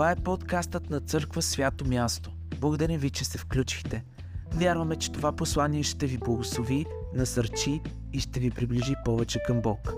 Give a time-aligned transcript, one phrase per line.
[0.00, 2.30] Това е подкастът на Църква Свято Място.
[2.60, 4.04] Благодарим ви, че се включихте.
[4.52, 9.92] Вярваме, че това послание ще ви благослови, насърчи и ще ви приближи повече към Бог.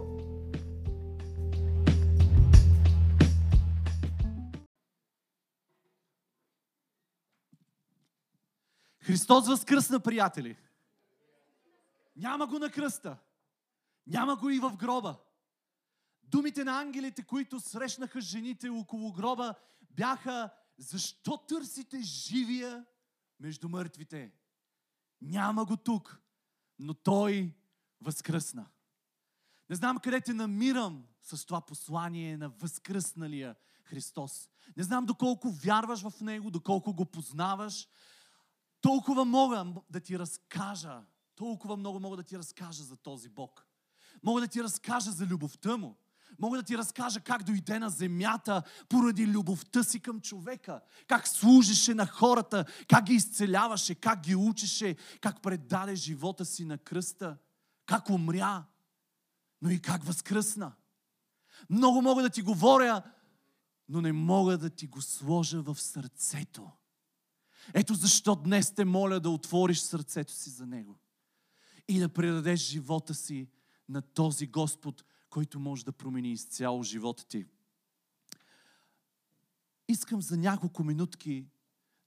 [9.01, 10.57] Христос възкръсна, приятели.
[12.17, 13.17] Няма го на кръста.
[14.07, 15.17] Няма го и в гроба.
[16.33, 19.55] Думите на ангелите, които срещнаха жените около гроба,
[19.91, 22.85] бяха защо търсите живия
[23.41, 24.33] между мъртвите?
[25.21, 26.21] Няма го тук,
[26.79, 27.55] но той
[28.01, 28.67] възкръсна.
[29.71, 34.51] Не знам къде те намирам с това послание на възкръсналия Христос.
[34.77, 37.89] Не знам доколко вярваш в Него, доколко го познаваш.
[38.81, 41.03] Толкова мога да ти разкажа,
[41.35, 43.67] толкова много мога да ти разкажа за този Бог.
[44.23, 45.97] Мога да ти разкажа за любовта Му.
[46.39, 50.81] Мога да ти разкажа как дойде на земята поради любовта си към човека.
[51.07, 56.79] Как служеше на хората, как ги изцеляваше, как ги учеше, как предаде живота си на
[56.79, 57.37] кръста,
[57.87, 58.65] как умря,
[59.63, 60.73] но и как възкръсна.
[61.71, 63.03] Много мога да ти говоря,
[63.89, 66.71] но не мога да ти го сложа в сърцето.
[67.75, 70.99] Ето защо днес те моля да отвориш сърцето си за Него
[71.89, 73.49] и да предадеш живота си
[73.89, 77.47] на този Господ, който може да промени изцяло живота ти.
[79.89, 81.47] Искам за няколко минутки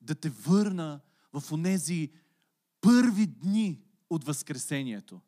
[0.01, 0.99] да те върна
[1.33, 2.11] в онези
[2.81, 5.21] първи дни от Възкресението.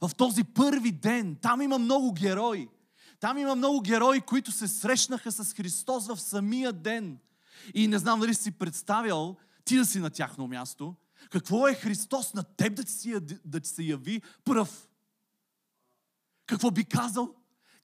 [0.00, 2.68] В този първи ден, там има много герои.
[3.20, 7.18] Там има много герои, които се срещнаха с Христос в самия ден.
[7.74, 10.94] И не знам дали си представял, ти да си на тяхно място,
[11.30, 14.88] какво е Христос на теб да ти, да ти се яви пръв?
[16.46, 17.34] Какво би казал?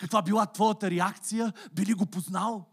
[0.00, 1.52] Каква била твоята реакция?
[1.72, 2.66] Би ли го познал?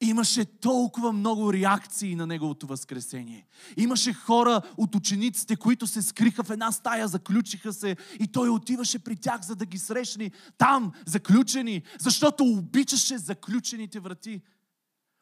[0.00, 3.46] Имаше толкова много реакции на Неговото възкресение.
[3.76, 8.98] Имаше хора от учениците, които се скриха в една стая, заключиха се и Той отиваше
[8.98, 14.42] при тях, за да ги срещне там, заключени, защото обичаше заключените врати.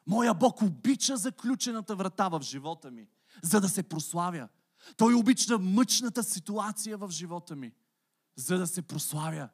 [0.06, 3.08] Моя Бог обича заключената врата в живота ми,
[3.42, 4.48] за да се прославя.
[4.96, 7.72] Той обича мъчната ситуация в живота ми,
[8.36, 9.48] за да се прославя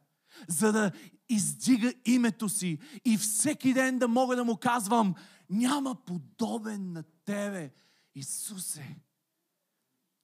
[0.49, 0.91] за да
[1.28, 5.15] издига името си и всеки ден да мога да му казвам,
[5.50, 7.71] няма подобен на Тебе,
[8.15, 8.97] Исусе.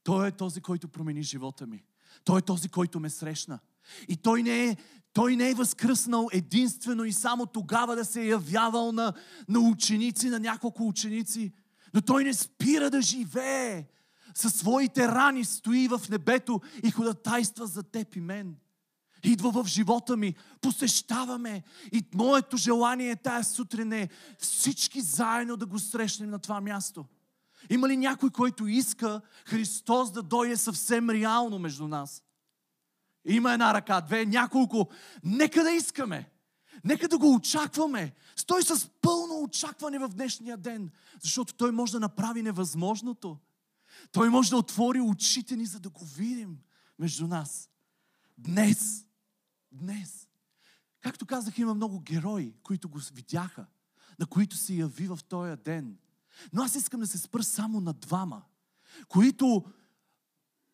[0.02, 1.84] Той е този, който промени живота ми.
[2.24, 3.58] Той е този, който ме срещна.
[4.08, 4.76] И той не е,
[5.12, 9.12] той не е възкръснал единствено и само тогава да се е явявал на,
[9.48, 11.52] на ученици, на няколко ученици.
[11.94, 13.88] Но той не спира да живее.
[14.34, 18.56] Със своите рани стои в небето и ходатайства за теб и мен
[19.22, 21.62] идва в живота ми, посещаваме.
[21.92, 24.08] И моето желание е тая сутрин е
[24.38, 27.04] всички заедно да го срещнем на това място.
[27.70, 32.22] Има ли някой, който иска Христос да дойде съвсем реално между нас?
[33.24, 34.88] Има една ръка, две, няколко.
[35.24, 36.30] Нека да искаме.
[36.84, 38.12] Нека да го очакваме.
[38.36, 40.90] Стой с пълно очакване в днешния ден,
[41.22, 43.38] защото Той може да направи невъзможното.
[44.12, 46.58] Той може да отвори очите ни, за да го видим
[46.98, 47.70] между нас.
[48.38, 49.06] Днес
[49.72, 50.28] днес.
[51.00, 53.66] Както казах, има много герои, които го видяха,
[54.18, 55.98] на които се яви в този ден.
[56.52, 58.42] Но аз искам да се спра само на двама,
[59.08, 59.64] които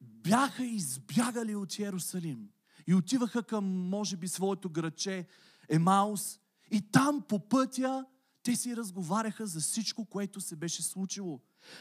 [0.00, 2.48] бяха избягали от Иерусалим
[2.86, 5.26] и отиваха към, може би, своето граче
[5.68, 6.40] Емаус.
[6.70, 8.04] И там по пътя
[8.46, 11.40] те си разговаряха за всичко, което се беше случило.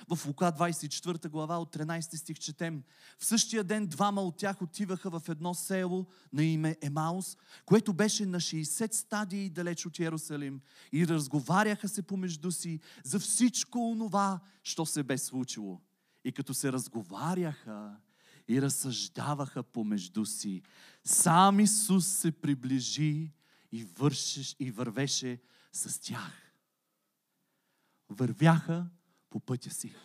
[0.10, 2.84] В Лука 24 глава от 13 стих четем.
[3.20, 8.26] В същия ден двама от тях отиваха в едно село на име Емаус, което беше
[8.26, 10.62] на 60 стадии далеч от Иерусалим
[10.94, 15.82] и разговаряха се помежду си за всичко онова, що се бе случило.
[16.24, 17.98] И като се разговаряха
[18.48, 20.62] и разсъждаваха помежду си,
[21.04, 23.32] сам Исус се приближи
[23.72, 25.42] и, вършеш, и вървеше
[25.72, 26.45] с тях.
[28.10, 28.88] Вървяха
[29.30, 29.96] по пътя си.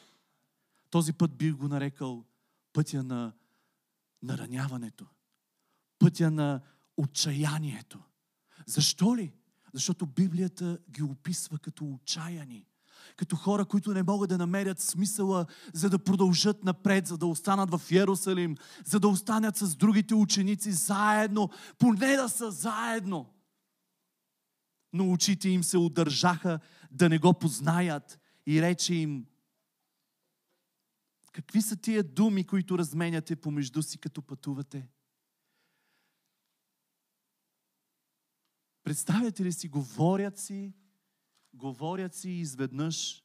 [0.90, 2.24] Този път бих го нарекал
[2.72, 3.32] пътя на
[4.22, 5.06] нараняването,
[5.98, 6.60] пътя на
[6.96, 8.02] отчаянието.
[8.66, 9.32] Защо ли?
[9.72, 12.66] Защото Библията ги описва като отчаяни,
[13.16, 17.70] като хора, които не могат да намерят смисъла, за да продължат напред, за да останат
[17.70, 23.26] в Иерусалим, за да останат с другите ученици заедно, поне да са заедно.
[24.92, 26.60] Но очите им се удържаха
[26.90, 29.26] да не го познаят и рече им,
[31.32, 34.88] какви са тия думи, които разменяте помежду си, като пътувате?
[38.82, 40.74] Представяте ли си, говорят си,
[41.54, 43.24] говорят си изведнъж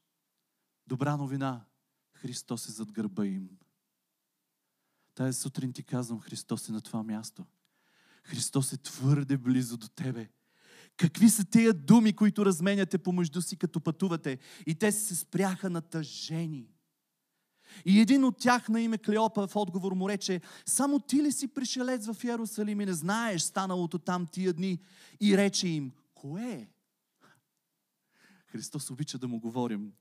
[0.88, 1.66] добра новина.
[2.14, 3.50] Христос е зад гърба им.
[5.16, 7.46] Тая сутрин ти казвам, Христос е на това място.
[8.24, 10.30] Христос е твърде близо до тебе.
[10.98, 14.38] Какви са тези думи, които разменяте помежду си, като пътувате?
[14.68, 16.68] И те се спряха на тъжени.
[17.86, 21.48] И един от тях на име Клеопа в отговор му рече, само ти ли си
[21.48, 24.80] пришелец в Ярусалим и не знаеш станалото там тия дни?
[25.22, 26.68] И рече им, кое е?
[28.48, 29.92] Христос обича да му говорим.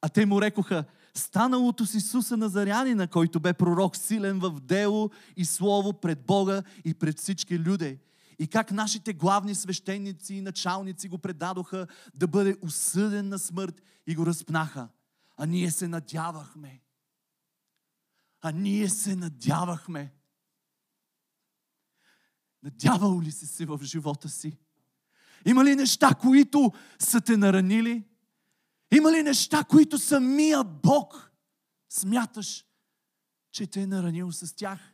[0.00, 5.44] А те му рекоха, станалото с Исуса Назарянина, който бе пророк силен в дело и
[5.44, 7.98] слово пред Бога и пред всички люди.
[8.38, 14.14] И как нашите главни свещеници и началници го предадоха да бъде осъден на смърт и
[14.14, 14.88] го разпнаха.
[15.36, 16.82] А ние се надявахме.
[18.40, 20.14] А ние се надявахме.
[22.62, 24.58] Надявал ли си се в живота си?
[25.46, 28.04] Има ли неща, които са те наранили?
[28.96, 31.32] Има ли неща, които самия Бог
[31.88, 32.64] смяташ,
[33.50, 34.93] че те е наранил с тях?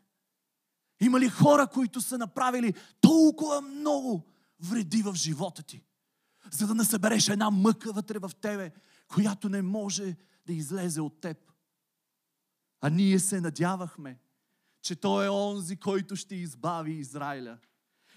[1.00, 4.26] Има ли хора, които са направили толкова много
[4.61, 5.85] вреди в живота ти,
[6.50, 8.73] за да не събереш една мъка вътре в тебе,
[9.08, 10.17] която не може
[10.47, 11.52] да излезе от теб?
[12.81, 14.19] А ние се надявахме,
[14.82, 17.58] че Той е онзи, който ще избави Израиля.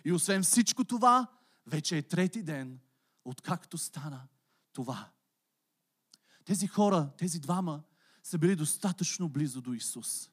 [0.06, 1.28] И освен всичко това,
[1.68, 2.80] вече е трети ден,
[3.26, 4.28] откакто стана
[4.74, 5.10] това.
[6.46, 7.84] Тези хора, тези двама,
[8.24, 10.30] са били достатъчно близо до Исус.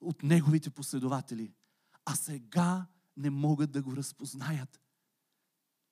[0.00, 1.54] От Неговите последователи.
[2.04, 2.86] А сега
[3.16, 4.80] не могат да го разпознаят.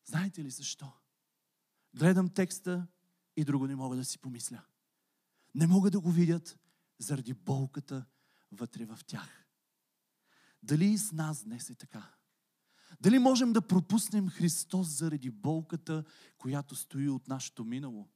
[0.05, 0.93] Знаете ли защо?
[1.94, 2.87] Гледам текста
[3.37, 4.62] и друго не мога да си помисля.
[5.55, 6.58] Не могат да го видят
[6.99, 8.06] заради болката
[8.53, 9.47] вътре в тях.
[10.62, 12.14] Дали и с нас днес е така?
[13.00, 16.05] Дали можем да пропуснем Христос заради болката,
[16.38, 18.08] която стои от нашето минало?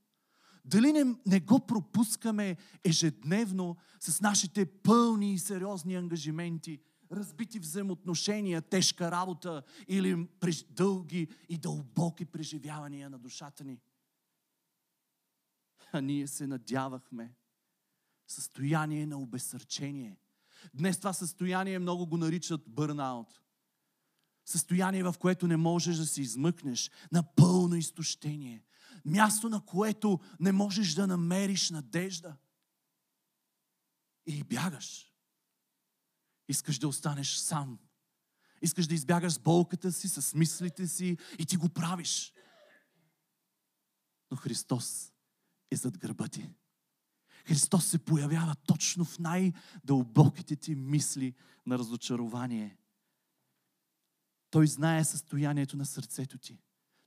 [0.65, 6.81] Дали не, не го пропускаме ежедневно с нашите пълни и сериозни ангажименти,
[7.13, 10.29] разбити взаимоотношения, тежка работа или
[10.71, 13.81] дълги и дълбоки преживявания на душата ни?
[15.93, 17.35] А ние се надявахме.
[18.27, 20.17] Състояние на обесърчение.
[20.75, 23.41] Днес това състояние много го наричат бърнаут.
[24.45, 28.65] Състояние, в което не можеш да се измъкнеш на пълно изтощение
[29.05, 32.37] място, на което не можеш да намериш надежда.
[34.27, 35.15] И бягаш.
[36.49, 37.79] Искаш да останеш сам.
[38.63, 42.33] Искаш да избягаш с болката си, с мислите си и ти го правиш.
[44.31, 45.13] Но Христос
[45.71, 46.51] е зад гърба ти.
[47.45, 51.35] Христос се появява точно в най-дълбоките ти мисли
[51.67, 52.77] на разочарование.
[54.51, 56.59] Той знае състоянието на сърцето ти.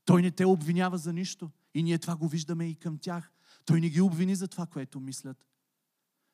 [0.06, 1.52] Той не те обвинява за нищо.
[1.74, 3.32] И ние това го виждаме и към тях.
[3.66, 5.46] Той не ги обвини за това, което мислят.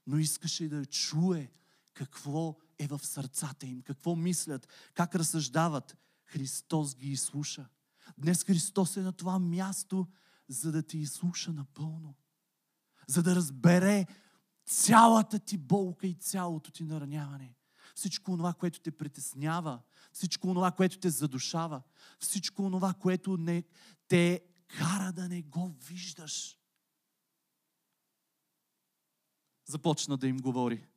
[0.07, 1.51] Но искаше да чуе
[1.93, 5.97] какво е в сърцата им, какво мислят, как разсъждават.
[6.25, 7.69] Христос ги изслуша.
[8.17, 10.07] Днес Христос е на това място,
[10.47, 12.15] за да ти изслуша напълно.
[13.07, 14.05] За да разбере
[14.65, 17.55] цялата ти болка и цялото ти нараняване.
[17.95, 19.79] Всичко това, което те притеснява,
[20.11, 21.81] всичко това, което те задушава,
[22.19, 23.63] всичко това, което не
[24.07, 24.41] те
[24.77, 26.57] кара да не го виждаш.
[29.65, 30.87] Започна да им говори,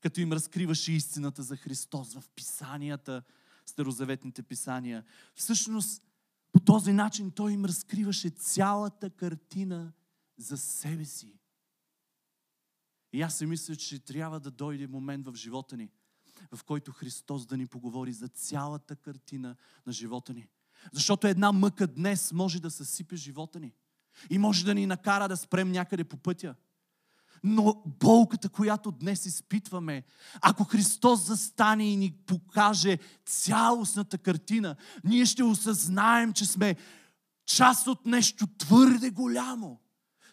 [0.00, 3.22] като им разкриваше истината за Христос в писанията,
[3.66, 5.04] старозаветните писания.
[5.34, 6.02] Всъщност,
[6.52, 9.92] по този начин той им разкриваше цялата картина
[10.36, 11.38] за себе си.
[13.12, 15.90] И аз си мисля, че трябва да дойде момент в живота ни,
[16.52, 19.56] в който Христос да ни поговори за цялата картина
[19.86, 20.48] на живота ни.
[20.92, 23.72] Защото една мъка днес може да съсипе живота ни.
[24.30, 26.54] И може да ни накара да спрем някъде по пътя.
[27.46, 30.02] Но болката, която днес изпитваме,
[30.42, 36.76] ако Христос застане и ни покаже цялостната картина, ние ще осъзнаем, че сме
[37.46, 39.80] част от нещо твърде голямо,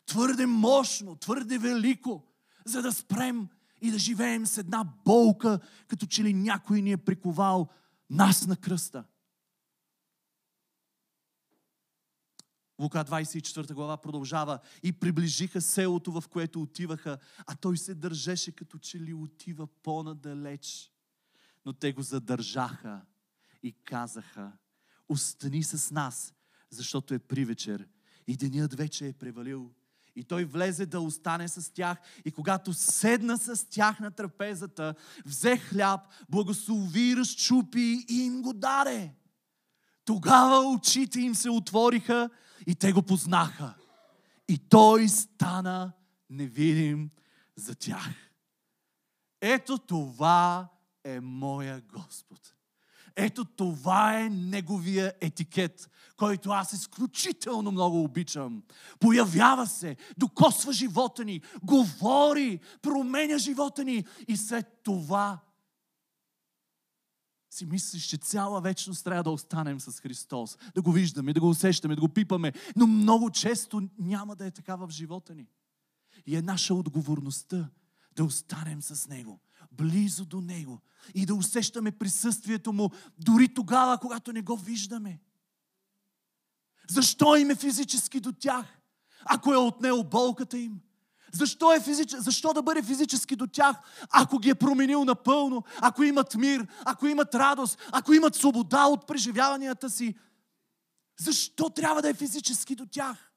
[0.06, 2.24] твърде мощно, твърде велико,
[2.66, 3.48] за да спрем
[3.82, 7.68] и да живеем с една болка, като че ли някой ни е приковал
[8.10, 9.04] нас на кръста.
[12.82, 18.78] Лука 24 глава продължава и приближиха селото, в което отиваха, а той се държеше като
[18.78, 20.92] че ли отива по-надалеч.
[21.66, 23.02] Но те го задържаха
[23.64, 24.52] и казаха,
[25.10, 26.34] остани с нас,
[26.70, 27.88] защото е привечер
[28.28, 29.72] и денят вече е превалил.
[30.16, 31.98] И той влезе да остане с тях.
[32.26, 34.96] И когато седна с тях на трапезата,
[35.26, 39.14] взе хляб, благослови, разчупи и им го даде.
[40.06, 42.30] Тогава очите им се отвориха
[42.68, 43.74] и те го познаха.
[44.48, 45.92] И той стана
[46.30, 47.10] невидим
[47.56, 48.10] за тях.
[49.42, 50.68] Ето това
[51.04, 52.54] е моя Господ.
[53.16, 58.64] Ето това е неговия етикет, който аз изключително много обичам.
[59.00, 65.40] Появява се, докосва живота ни, говори, променя живота ни и след това
[67.52, 71.50] си мислиш, че цяла вечност трябва да останем с Христос, да го виждаме, да го
[71.50, 75.48] усещаме, да го пипаме, но много често няма да е така в живота ни.
[76.26, 77.70] И е наша отговорността
[78.16, 79.40] да останем с Него,
[79.72, 80.82] близо до Него
[81.16, 85.22] и да усещаме присъствието Му дори тогава, когато не го виждаме.
[86.90, 88.80] Защо им е физически до тях,
[89.26, 90.82] ако е отнел болката им?
[91.34, 92.16] Защо, е физич...
[92.18, 93.78] Защо да бъде физически до тях,
[94.10, 99.08] ако ги е променил напълно, ако имат мир, ако имат радост, ако имат свобода от
[99.08, 100.16] преживяванията си?
[101.20, 103.32] Защо трябва да е физически до тях?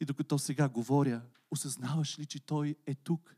[0.00, 3.36] И докато сега говоря, осъзнаваш ли, че Той е тук?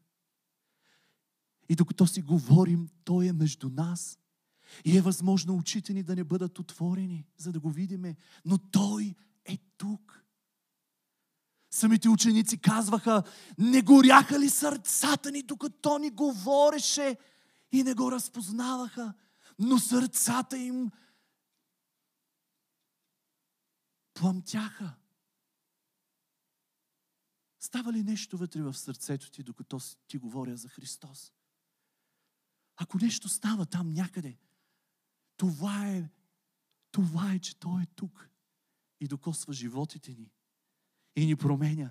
[1.68, 4.19] И докато си говорим, Той е между нас.
[4.84, 8.16] И е възможно очите ни да не бъдат отворени, за да го видиме.
[8.44, 10.24] Но Той е тук.
[11.70, 13.22] Самите ученици казваха,
[13.58, 17.16] не горяха ли сърцата ни, докато ни говореше
[17.72, 19.14] и не го разпознаваха,
[19.58, 20.90] но сърцата им
[24.14, 24.94] пламтяха.
[27.60, 31.32] Става ли нещо вътре в сърцето ти, докато ти говоря за Христос?
[32.76, 34.38] Ако нещо става там някъде,
[35.40, 36.10] това е,
[36.90, 38.30] това е, че Той е тук
[39.00, 40.32] и докосва животите ни
[41.16, 41.90] и ни променя.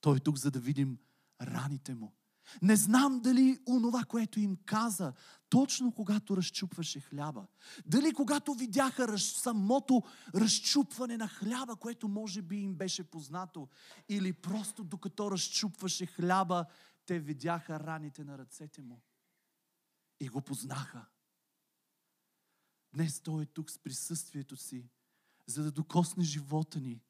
[0.00, 0.98] Той е тук, за да видим
[1.42, 2.14] раните му.
[2.62, 5.12] Не знам дали онова, което им каза,
[5.48, 7.46] точно когато разчупваше хляба.
[7.86, 10.02] Дали когато видяха раз, самото
[10.34, 13.68] разчупване на хляба, което може би им беше познато,
[14.08, 16.66] или просто докато разчупваше хляба,
[17.06, 19.02] те видяха раните на ръцете му
[20.20, 21.06] и го познаха.
[22.94, 24.88] Днес Той е тук с присъствието си,
[25.46, 27.00] за да докосне живота ни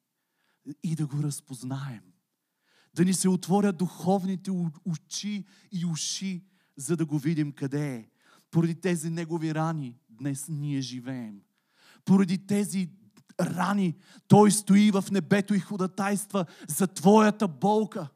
[0.83, 2.03] и да го разпознаем.
[2.93, 4.51] Да ни се отворят духовните
[4.85, 6.45] очи и уши,
[6.77, 8.09] за да го видим къде е.
[8.51, 11.41] Поради тези Негови рани днес ние живеем.
[12.05, 12.89] Поради тези
[13.41, 13.95] рани
[14.27, 18.09] Той стои в небето и ходатайства за Твоята болка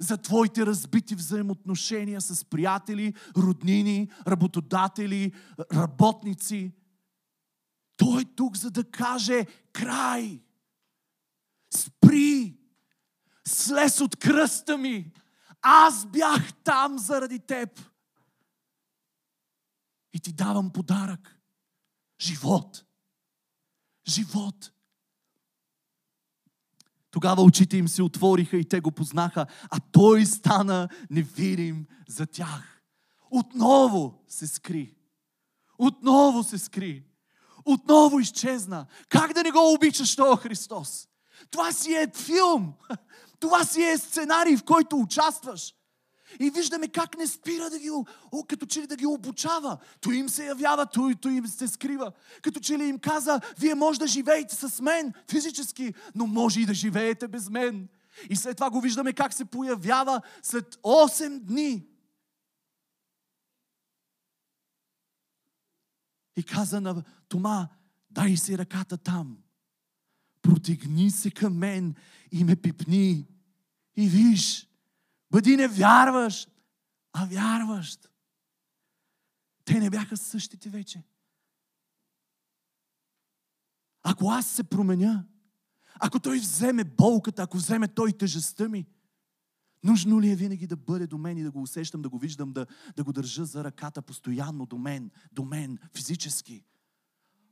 [0.00, 5.32] за твоите разбити взаимоотношения с приятели, роднини, работодатели,
[5.74, 6.72] работници.
[7.98, 10.42] Той е тук, за да каже край.
[11.74, 12.58] Спри.
[13.48, 15.12] Слез от кръста ми.
[15.62, 17.80] Аз бях там заради теб.
[20.12, 21.40] И ти давам подарък.
[22.20, 22.84] Живот.
[24.08, 24.72] Живот.
[27.10, 32.82] Тогава очите им се отвориха и те го познаха, а той стана невидим за тях.
[33.30, 34.94] Отново се скри.
[35.78, 37.07] Отново се скри.
[37.68, 38.86] Отново изчезна.
[39.08, 41.08] Как да не го обичаш този Христос?
[41.50, 42.72] Това си е филм.
[43.40, 45.74] Това си е сценарий, в който участваш.
[46.40, 49.78] И виждаме как не спира да ги, о, като че ли да ги обучава.
[50.00, 52.12] Той им се явява, той, той им се скрива.
[52.42, 56.66] Като че ли им каза, вие може да живеете с мен физически, но може и
[56.66, 57.88] да живеете без мен.
[58.30, 61.86] И след това го виждаме как се появява след 8 дни.
[66.38, 67.68] И каза на Тома,
[68.10, 69.38] дай си ръката там.
[70.42, 71.94] Протегни се към мен
[72.32, 73.26] и ме пипни.
[73.96, 74.68] И виж,
[75.30, 76.48] Бъди не вярваш,
[77.12, 78.10] а вярващ.
[79.64, 81.02] Те не бяха същите вече.
[84.02, 85.24] Ако аз се променя,
[86.00, 88.86] ако той вземе болката, ако вземе той тежестта ми,
[89.84, 92.52] нужно ли е винаги да бъде до мен и да го усещам, да го виждам,
[92.52, 92.66] да,
[92.96, 96.64] да го държа за ръката постоянно до мен, до мен, физически?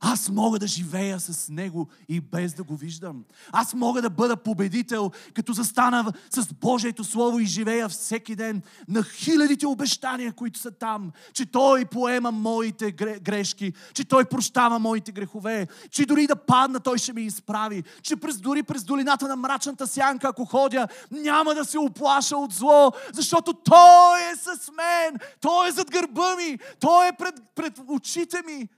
[0.00, 3.24] Аз мога да живея с Него и без да го виждам.
[3.52, 9.02] Аз мога да бъда победител, като застана с Божието Слово и живея всеки ден на
[9.02, 15.66] хилядите обещания, които са там, че Той поема моите грешки, че Той прощава моите грехове,
[15.90, 19.86] че дори да падна, Той ще ми изправи, че през, дори през долината на мрачната
[19.86, 25.68] сянка, ако ходя, няма да се оплаша от зло, защото Той е с мен, Той
[25.68, 28.68] е зад гърба ми, Той е пред, пред очите ми.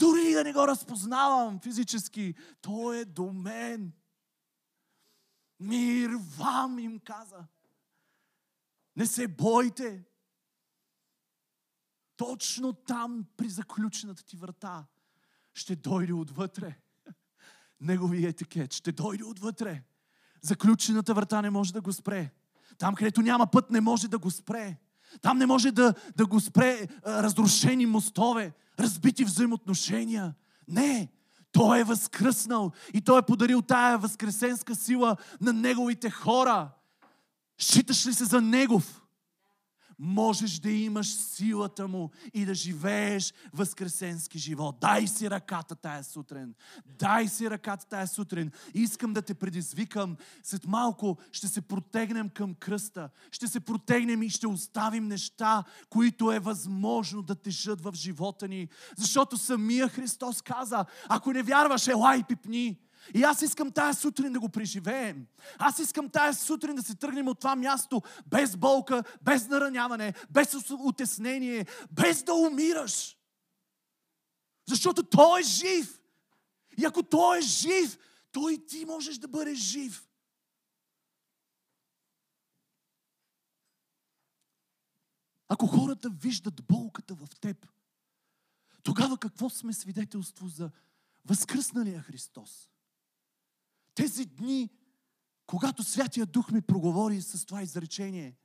[0.00, 3.92] Дори да не го разпознавам физически, той е до мен.
[5.60, 7.44] Мир вам им каза.
[8.96, 10.04] Не се бойте.
[12.16, 14.86] точно там при заключената ти врата
[15.54, 16.80] ще дойде отвътре.
[17.80, 19.84] Неговия етикет ще дойде отвътре.
[20.42, 22.34] Заключената врата не може да го спре.
[22.78, 24.80] Там, където няма път, не може да го спре.
[25.22, 30.34] Там не може да, да го спре а, разрушени мостове, разбити взаимоотношения.
[30.68, 31.08] Не,
[31.52, 36.68] той е възкръснал и той е подарил тая възкресенска сила на неговите хора.
[37.58, 38.99] Считаш ли се за негов?
[40.00, 44.76] Можеш да имаш силата му и да живееш възкресенски живот.
[44.80, 46.54] Дай си ръката тая сутрин.
[46.98, 48.50] Дай си ръката тая сутрин.
[48.74, 50.16] Искам да те предизвикам.
[50.42, 53.08] След малко ще се протегнем към кръста.
[53.30, 58.68] Ще се протегнем и ще оставим неща, които е възможно да тежат в живота ни.
[58.96, 62.78] Защото самия Христос каза, ако не вярваш, елай пипни.
[63.14, 65.26] И аз искам тая сутрин да го преживеем.
[65.58, 70.56] Аз искам тая сутрин да се тръгнем от това място без болка, без нараняване, без
[70.70, 73.16] утеснение, без да умираш.
[74.68, 76.00] Защото Той е жив.
[76.78, 77.98] И ако Той е жив,
[78.32, 80.06] Той и ти можеш да бъдеш жив.
[85.48, 87.66] Ако хората виждат болката в теб,
[88.82, 90.70] тогава какво сме свидетелство за
[91.24, 92.69] възкръсналия Христос?
[94.00, 94.70] Тези дни,
[95.46, 98.38] когато Святия Дух ми проговори с това изречение,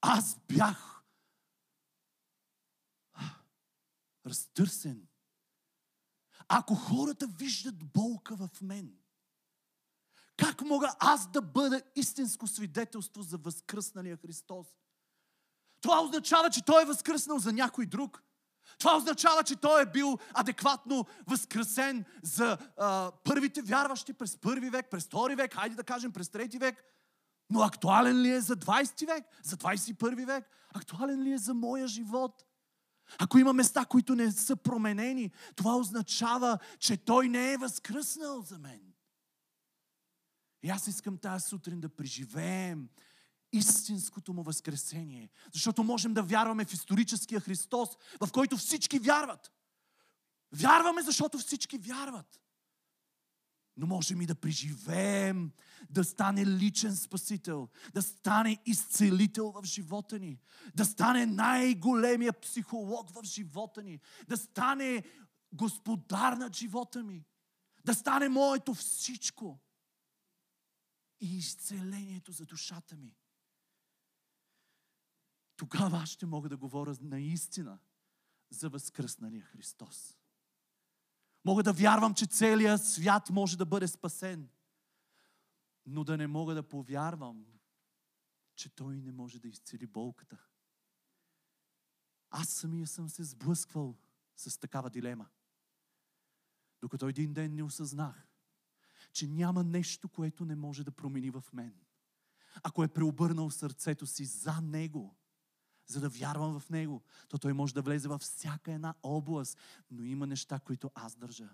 [0.00, 1.04] аз бях
[4.26, 5.08] разтърсен.
[6.48, 8.98] Ако хората виждат болка в мен,
[10.36, 14.66] как мога аз да бъда истинско свидетелство за възкръсналия Христос?
[15.80, 18.22] Това означава, че Той е възкръснал за някой друг.
[18.78, 24.90] Това означава, че той е бил адекватно възкресен за а, първите вярващи през първи век,
[24.90, 26.84] през втори век, хайде да кажем през трети век.
[27.50, 30.44] Но актуален ли е за 20 век, за 21 век?
[30.74, 32.44] Актуален ли е за моя живот?
[33.18, 38.58] Ако има места, които не са променени, това означава, че той не е възкръснал за
[38.58, 38.80] мен.
[40.62, 42.88] И аз искам тази сутрин да преживеем
[43.54, 45.30] истинското му възкресение.
[45.52, 47.88] Защото можем да вярваме в историческия Христос,
[48.20, 49.52] в който всички вярват.
[50.52, 52.40] Вярваме, защото всички вярват.
[53.76, 55.52] Но можем и да преживеем,
[55.90, 60.40] да стане личен спасител, да стане изцелител в живота ни,
[60.74, 65.04] да стане най-големия психолог в живота ни, да стане
[65.52, 67.24] господар над живота ми,
[67.84, 69.60] да стане моето всичко
[71.20, 73.16] и изцелението за душата ми
[75.68, 77.78] тогава аз ще мога да говоря наистина
[78.50, 80.18] за възкръсналия Христос.
[81.44, 84.48] Мога да вярвам, че целият свят може да бъде спасен,
[85.86, 87.46] но да не мога да повярвам,
[88.56, 90.38] че Той не може да изцели болката.
[92.30, 93.98] Аз самия съм се сблъсквал
[94.36, 95.28] с такава дилема.
[96.80, 98.28] Докато един ден не осъзнах,
[99.12, 101.74] че няма нещо, което не може да промени в мен.
[102.62, 105.16] Ако е преобърнал сърцето си за Него,
[105.86, 109.58] за да вярвам в Него, то Той може да влезе във всяка една област,
[109.90, 111.48] но има неща, които аз държа.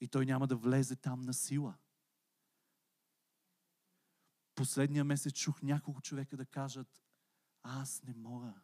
[0.00, 1.74] И Той няма да влезе там на сила.
[4.54, 7.02] Последния месец чух няколко човека да кажат,
[7.62, 8.54] аз не мога.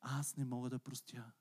[0.00, 1.32] Аз не мога да простя.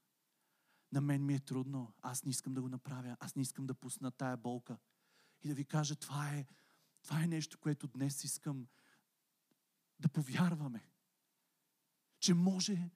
[0.91, 1.93] На мен ми е трудно.
[2.01, 3.17] Аз не искам да го направя.
[3.19, 4.77] Аз не искам да пусна тая болка.
[5.41, 6.47] И да ви кажа, това е,
[7.01, 8.67] това е нещо, което днес искам
[10.03, 10.89] да повярваме,
[12.19, 12.89] че може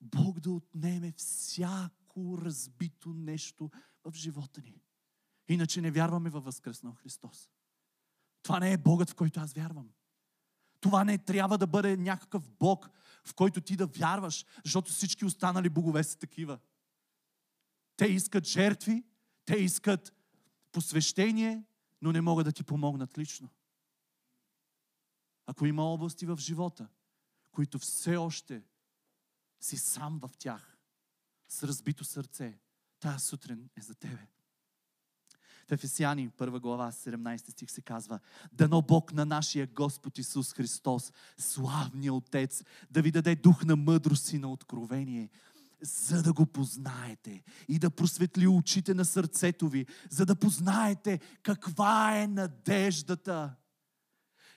[0.00, 3.70] Бог да отнеме всяко разбито нещо
[4.04, 4.82] в живота ни.
[5.48, 7.50] Иначе не вярваме във възкръснал Христос.
[8.42, 9.90] Това не е Богът, в който аз вярвам.
[10.80, 12.90] Това не трябва да бъде някакъв Бог,
[13.24, 16.58] в който ти да вярваш, защото всички останали богове са такива.
[17.96, 19.04] Те искат жертви,
[19.44, 20.12] те искат
[20.72, 21.64] посвещение,
[22.02, 23.48] но не могат да ти помогнат лично.
[25.46, 26.88] Ако има области в живота,
[27.52, 28.62] които все още
[29.60, 30.78] си сам в тях,
[31.48, 32.58] с разбито сърце,
[33.00, 34.28] тази сутрин е за тебе.
[35.68, 38.20] В Ефесяни, 1 глава, 17 стих се казва
[38.52, 44.32] Дано Бог на нашия Господ Исус Христос, славния Отец, да ви даде дух на мъдрост
[44.32, 45.30] и на откровение,
[45.80, 52.18] за да го познаете и да просветли очите на сърцето ви, за да познаете каква
[52.18, 53.54] е надеждата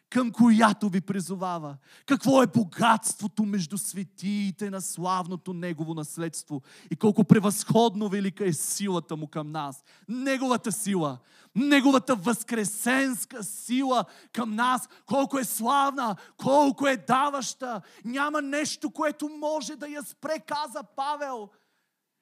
[0.09, 1.77] към която ви призовава.
[2.05, 9.15] Какво е богатството между светиите на славното Негово наследство и колко превъзходно велика е силата
[9.15, 9.83] му към нас.
[10.07, 11.17] Неговата сила,
[11.55, 17.81] Неговата възкресенска сила към нас, колко е славна, колко е даваща.
[18.05, 21.49] Няма нещо, което може да я спре, каза Павел.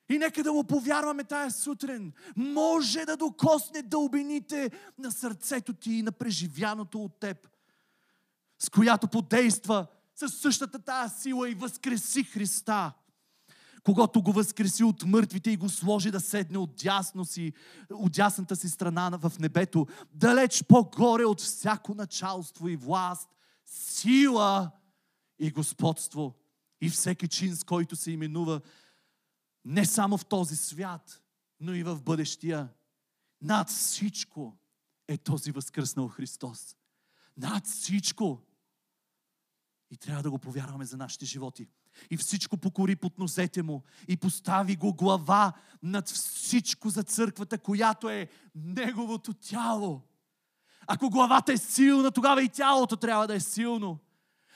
[0.09, 2.13] И нека да му повярваме тая сутрин.
[2.35, 7.47] Може да докосне дълбините на сърцето ти и на преживяното от теб
[8.59, 12.93] с която подейства със същата тази сила и възкреси Христа.
[13.83, 17.53] Когато го възкреси от мъртвите и го сложи да седне от, дясно си,
[17.91, 23.29] от дясната си страна в небето, далеч по-горе от всяко началство и власт,
[23.65, 24.71] сила
[25.39, 26.35] и господство
[26.81, 28.61] и всеки чин, с който се именува
[29.65, 31.21] не само в този свят,
[31.59, 32.69] но и в бъдещия.
[33.41, 34.57] Над всичко
[35.07, 36.75] е този възкръснал Христос.
[37.37, 38.41] Над всичко
[39.91, 41.67] и трябва да го повярваме за нашите животи.
[42.09, 48.09] И всичко покори под нозете му и постави го глава над всичко за църквата, която
[48.09, 50.01] е неговото тяло.
[50.87, 53.99] Ако главата е силна, тогава и тялото трябва да е силно.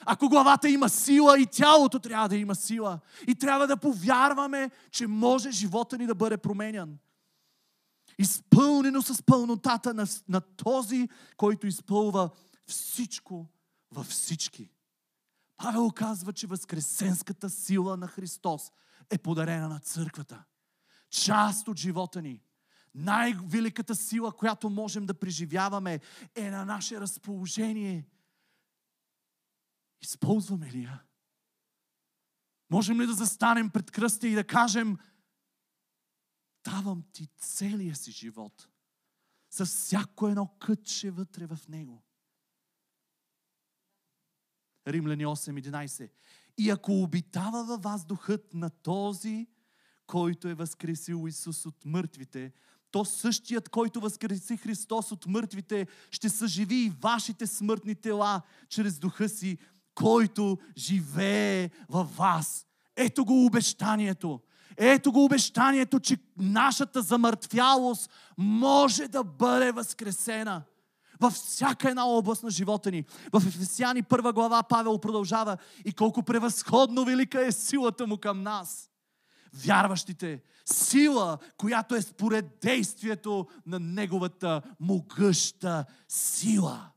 [0.06, 3.00] Ако главата има сила, и тялото трябва да има сила.
[3.28, 6.98] И трябва да повярваме, че може живота ни да бъде променян.
[8.18, 12.30] Изпълнено с пълнотата на, на този, който изпълва
[12.70, 13.48] всичко
[13.92, 14.72] във всички.
[15.58, 18.72] Павел казва, че възкресенската сила на Христос
[19.10, 20.44] е подарена на църквата.
[21.10, 22.44] Част от живота ни.
[22.96, 26.00] Най-великата сила, която можем да преживяваме,
[26.36, 28.08] е на наше разположение.
[30.02, 31.04] Използваме ли я?
[32.70, 34.98] Можем ли да застанем пред кръста и да кажем
[36.64, 38.68] давам ти целия си живот
[39.50, 42.04] с всяко едно кътче вътре в него.
[44.90, 46.10] Римляни 8.11.
[46.58, 49.48] И ако обитава във вас духът на този,
[50.08, 52.52] който е възкресил Исус от мъртвите,
[52.92, 59.30] то същият, който възкреси Христос от мъртвите, ще съживи и вашите смъртни тела чрез духа
[59.30, 59.58] си,
[59.96, 62.66] който живее във вас.
[62.96, 64.42] Ето го обещанието.
[64.78, 70.64] Ето го обещанието, че нашата замъртвялост може да бъде възкресена
[71.20, 73.06] във всяка една област на живота ни.
[73.34, 78.92] В Ефесяни първа глава Павел продължава и колко превъзходно велика е силата му към нас.
[79.54, 86.92] Вярващите, сила, която е според действието на неговата могъща сила.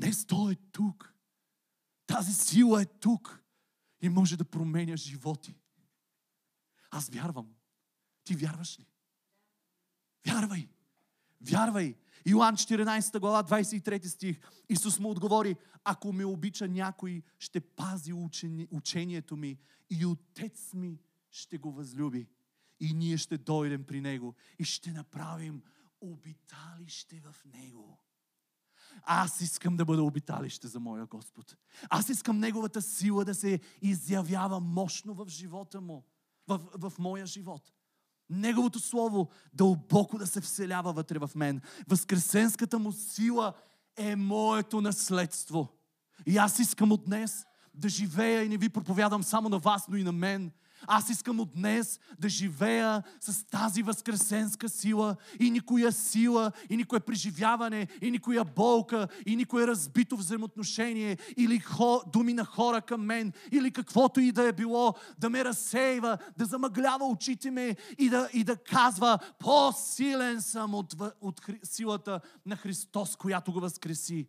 [0.00, 1.14] Днес Той е тук.
[2.06, 3.42] Тази сила е тук
[4.00, 5.54] и може да променя животи.
[6.90, 7.48] Аз вярвам.
[8.24, 8.86] Ти вярваш ли?
[10.26, 10.68] Вярвай.
[11.42, 11.94] Вярвай.
[12.26, 14.40] Йоан 14 глава, 23 стих.
[14.68, 19.58] Исус му отговори, ако ме обича някой, ще пази учени, учението ми
[19.90, 21.00] и отец ми
[21.30, 22.28] ще го възлюби.
[22.80, 25.62] И ние ще дойдем при него и ще направим
[26.00, 27.98] обиталище в него.
[29.02, 31.56] Аз искам да бъда обиталище за моя Господ.
[31.90, 36.04] Аз искам Неговата сила да се изявява мощно в живота му,
[36.48, 37.72] в, в моя живот.
[38.30, 41.60] Неговото Слово дълбоко да се вселява вътре в мен.
[41.88, 43.52] Възкресенската му сила
[43.96, 45.68] е моето наследство.
[46.26, 49.96] И аз искам от днес да живея и не ви проповядам само на вас, но
[49.96, 50.50] и на мен–
[50.86, 57.00] аз искам от днес да живея с тази възкресенска сила и никоя сила, и никое
[57.00, 63.32] преживяване, и никоя болка, и никое разбито взаимоотношение, или хо, думи на хора към мен,
[63.52, 68.28] или каквото и да е било, да ме разсейва, да замъглява очите ми и да,
[68.32, 74.26] и да казва, по-силен съм от, от силата на Христос, която го възкреси.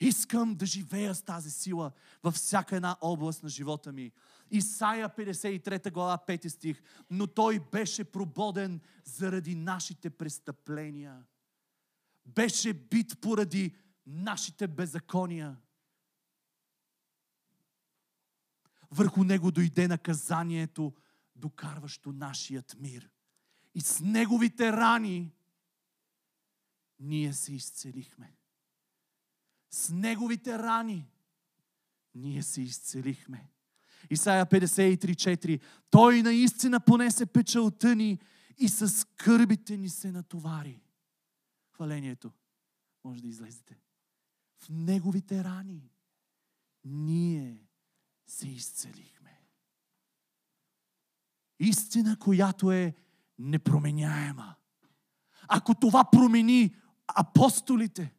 [0.00, 4.12] Искам да живея с тази сила във всяка една област на живота ми.
[4.50, 6.82] Исаия 53 глава 5 стих.
[7.10, 11.24] Но той беше прободен заради нашите престъпления.
[12.26, 13.76] Беше бит поради
[14.06, 15.56] нашите беззакония.
[18.90, 20.94] Върху него дойде наказанието,
[21.36, 23.10] докарващо нашият мир.
[23.74, 25.32] И с неговите рани
[27.00, 28.36] ние се изцелихме.
[29.70, 31.10] С неговите рани
[32.14, 33.53] ние се изцелихме.
[34.10, 38.18] Исаия 53.4 Той наистина понесе печалта ни
[38.58, 40.82] и с кърбите ни се натовари.
[41.72, 42.32] Хвалението.
[43.04, 43.78] Може да излезете.
[44.58, 45.90] В неговите рани
[46.84, 47.58] ние
[48.26, 49.40] се изцелихме.
[51.58, 52.94] Истина, която е
[53.38, 54.54] непроменяема.
[55.48, 58.14] Ако това промени апостолите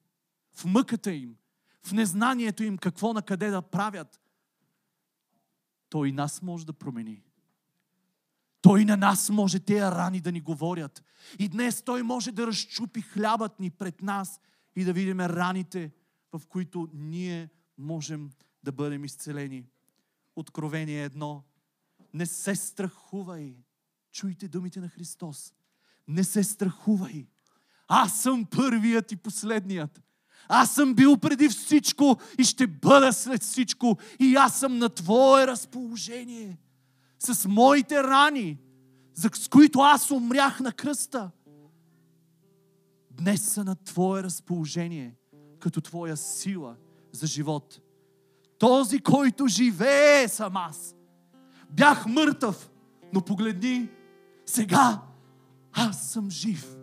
[0.55, 1.35] в мъката им,
[1.83, 4.19] в незнанието им какво на къде да правят,
[5.95, 7.21] той и нас може да промени.
[8.61, 11.03] Той на нас може тези рани да ни говорят.
[11.39, 14.39] И днес Той може да разчупи хлябът ни пред нас
[14.75, 15.91] и да видим раните,
[16.33, 18.29] в които ние можем
[18.63, 19.65] да бъдем изцелени.
[20.35, 21.43] Откровение едно.
[22.13, 23.55] Не се страхувай.
[24.11, 25.53] Чуйте думите на Христос.
[26.07, 27.27] Не се страхувай.
[27.87, 30.01] Аз съм първият и последният.
[30.47, 33.97] Аз съм бил преди всичко и ще бъда след всичко.
[34.19, 36.57] И аз съм на Твое разположение.
[37.19, 38.57] С моите рани,
[39.13, 41.31] с които аз умрях на кръста.
[43.11, 45.15] Днес са на Твое разположение,
[45.59, 46.75] като Твоя сила
[47.11, 47.81] за живот.
[48.59, 50.95] Този, който живее съм аз.
[51.69, 52.71] Бях мъртъв,
[53.13, 53.89] но погледни,
[54.45, 55.01] сега
[55.73, 56.75] аз съм жив.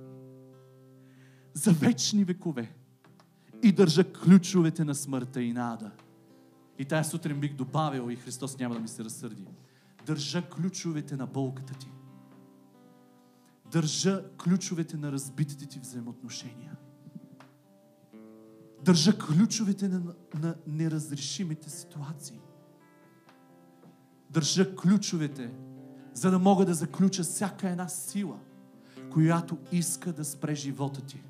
[1.54, 2.74] За вечни векове
[3.62, 5.90] и държа ключовете на смъртта и нада.
[6.78, 9.46] И тая сутрин бих добавил и Христос няма да ми се разсърди.
[10.06, 11.90] Държа ключовете на болката ти.
[13.72, 16.76] Държа ключовете на разбитите ти взаимоотношения.
[18.84, 20.02] Държа ключовете на,
[20.42, 22.40] на неразрешимите ситуации.
[24.30, 25.54] Държа ключовете,
[26.14, 28.38] за да мога да заключа всяка една сила,
[29.12, 31.22] която иска да спре живота ти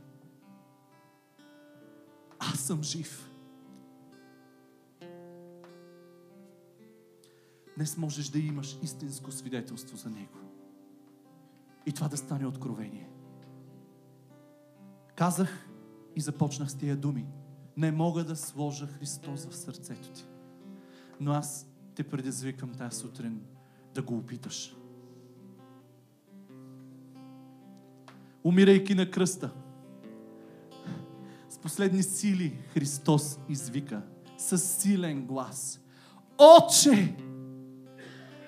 [2.50, 3.31] аз съм жив.
[7.76, 10.38] Днес можеш да имаш истинско свидетелство за Него.
[11.87, 13.11] И това да стане откровение.
[15.16, 15.68] Казах
[16.16, 17.26] и започнах с тия думи.
[17.76, 20.26] Не мога да сложа Христос в сърцето ти.
[21.20, 23.42] Но аз те предизвикам тази сутрин
[23.94, 24.76] да го опиташ.
[28.44, 29.55] Умирайки на кръста,
[31.62, 34.03] последни сили Христос извика
[34.38, 35.81] със силен глас.
[36.38, 37.14] Отче,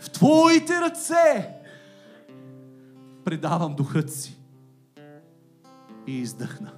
[0.00, 1.54] в Твоите ръце
[3.24, 4.40] предавам духът си.
[6.06, 6.72] И издъхна.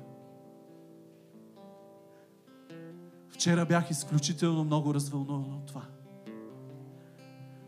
[3.29, 5.83] Вчера бях изключително много развълнуван от това.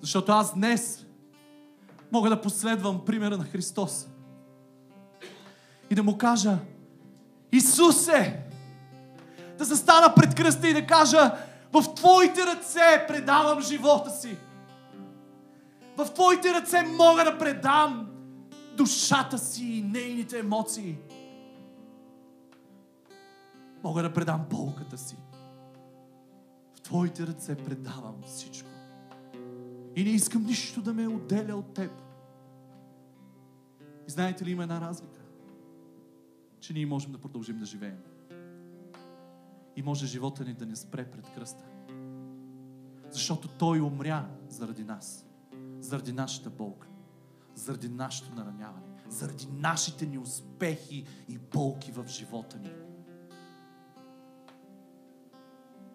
[0.00, 1.06] Защото аз днес
[2.12, 4.08] мога да последвам примера на Христос
[5.90, 6.58] и да му кажа
[7.52, 8.47] Исусе,
[9.58, 11.32] да застана пред кръста и да кажа,
[11.72, 14.36] в Твоите ръце предавам живота си.
[15.96, 18.10] В Твоите ръце мога да предам
[18.76, 20.98] душата си и нейните емоции.
[23.84, 25.16] Мога да предам болката си.
[26.74, 28.68] В Твоите ръце предавам всичко.
[29.96, 31.92] И не искам нищо да ме отделя от Теб.
[34.08, 35.20] И знаете ли, има една разлика?
[36.60, 37.98] Че ние можем да продължим да живеем
[39.78, 41.64] и може живота ни да не спре пред кръста.
[43.10, 45.26] Защото Той умря заради нас,
[45.80, 46.88] заради нашата болка,
[47.54, 52.70] заради нашето нараняване, заради нашите ни успехи и болки в живота ни.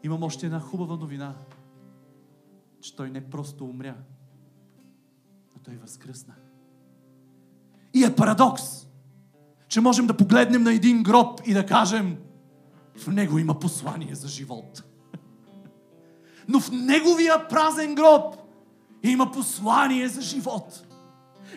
[0.04, 1.36] Имам още една хубава новина,
[2.82, 3.96] че Той не просто умря,
[5.56, 6.34] но Той възкръсна.
[7.94, 8.88] И е парадокс,
[9.68, 12.23] че можем да погледнем на един гроб и да кажем,
[12.98, 14.84] в него има послание за живот.
[16.48, 18.36] Но в неговия празен гроб
[19.04, 20.84] има послание за живот.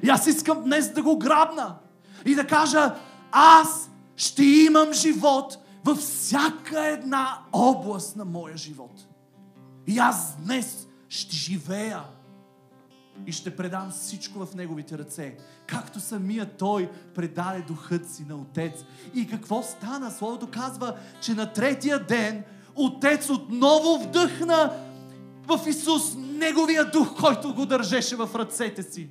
[0.03, 1.79] И аз искам днес да го грабна
[2.27, 2.94] и да кажа,
[3.33, 9.07] аз ще имам живот във всяка една област на моя живот.
[9.87, 12.03] И аз днес ще живея
[13.26, 15.37] и ще предам всичко в Неговите ръце.
[15.66, 18.85] Както самия Той предаде духът си на Отец.
[19.14, 20.11] И какво стана?
[20.11, 24.72] Словото казва, че на третия ден Отец отново вдъхна
[25.46, 29.09] в Исус Неговия дух, който го държеше в ръцете си.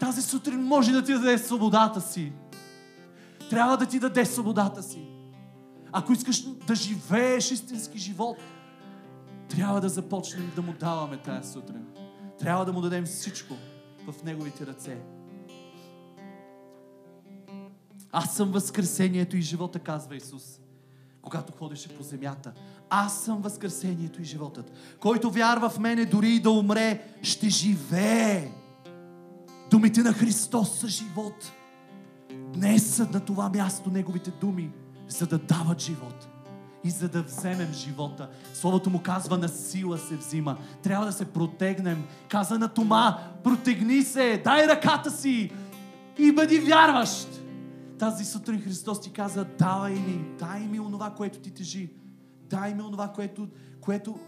[0.00, 2.32] Тази сутрин може да ти даде свободата си.
[3.50, 5.08] Трябва да ти даде свободата си.
[5.92, 8.36] Ако искаш да живееш истински живот,
[9.48, 11.86] трябва да започнем да му даваме тази сутрин.
[12.42, 13.54] Трябва да му дадем всичко
[14.06, 14.98] в Неговите ръце.
[18.12, 20.60] Аз съм възкресението и живота, казва Исус,
[21.22, 22.52] когато ходеше по земята.
[22.90, 24.72] Аз съм възкресението и животът.
[25.00, 28.52] Който вярва в мене, дори и да умре, ще живее.
[29.70, 31.52] Думите на Христос са живот.
[32.54, 34.70] Днес са на това място Неговите думи,
[35.08, 36.28] за да дават живот
[36.84, 38.30] и за да вземем живота.
[38.54, 40.58] Словото му казва, на сила се взима.
[40.82, 42.04] Трябва да се протегнем.
[42.28, 45.52] Каза на Тома, протегни се, дай ръката си
[46.18, 47.28] и бъди вярващ.
[47.98, 51.92] Тази сутрин Христос ти каза, давай ми, дай ми онова, което ти тежи.
[52.50, 53.48] Дай ми онова, което,
[53.80, 54.18] което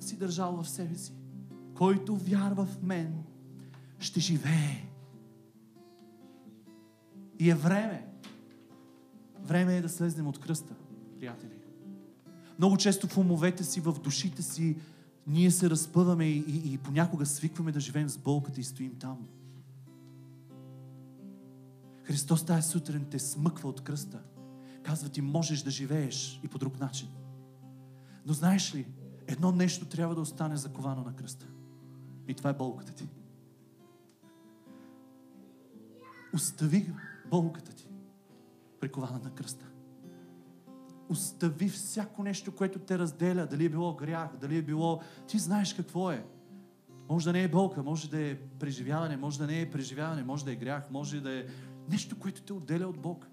[0.00, 1.12] си държал в себе си.
[1.74, 3.24] Който вярва в мен,
[3.98, 4.88] ще живее.
[7.38, 8.06] И е време.
[9.40, 10.74] Време е да слезнем от кръста,
[11.22, 11.58] приятели.
[12.58, 14.76] Много често в умовете си, в душите си,
[15.26, 19.28] ние се разпъваме и, и, и понякога свикваме да живеем с болката и стоим там.
[22.02, 24.22] Христос тази сутрин те смъква от кръста.
[24.82, 27.08] Казва ти, можеш да живееш и по друг начин.
[28.26, 28.86] Но знаеш ли,
[29.26, 31.46] едно нещо трябва да остане заковано на кръста.
[32.28, 33.08] И това е болката ти.
[36.34, 36.92] Остави
[37.30, 37.88] болката ти,
[38.80, 39.72] прикована на кръста.
[41.08, 43.46] Остави всяко нещо, което те разделя.
[43.46, 45.00] Дали е било грях, дали е било...
[45.28, 46.26] Ти знаеш какво е.
[47.08, 50.44] Може да не е болка, може да е преживяване, може да не е преживяване, може
[50.44, 51.44] да е грях, може да е
[51.90, 53.28] нещо, което те отделя от Бог.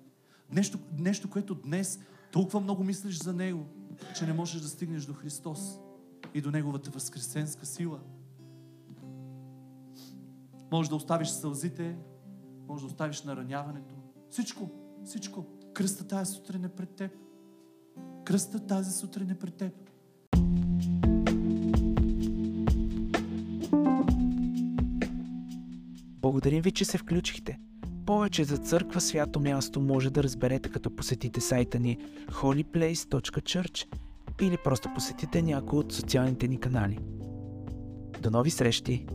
[0.52, 2.00] Нещо, нещо което днес
[2.32, 3.66] толкова много мислиш за Него,
[4.16, 5.80] че не можеш да стигнеш до Христос
[6.34, 8.00] и до Неговата възкресенска сила.
[10.72, 11.98] Може да оставиш сълзите,
[12.68, 13.96] може да оставиш нараняването.
[14.30, 14.70] Всичко,
[15.06, 15.46] всичко.
[15.74, 17.12] Кръста тази сутрин е пред теб.
[18.26, 19.74] Кръста тази сутрин е пред теб.
[26.22, 27.60] Благодарим ви, че се включихте.
[28.06, 31.98] Повече за църква свято място може да разберете като посетите сайта ни
[32.32, 33.88] holyplace.church
[34.42, 37.00] или просто посетите някой от социалните ни канали.
[38.22, 39.06] До нови срещи!